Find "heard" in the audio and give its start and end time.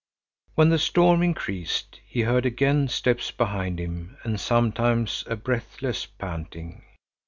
2.21-2.43